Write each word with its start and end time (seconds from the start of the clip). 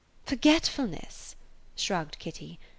"Forgetfulness," 0.25 1.35
shrugged 1.75 2.17
Kitty. 2.17 2.57